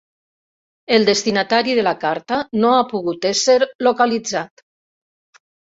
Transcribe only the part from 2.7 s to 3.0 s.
ha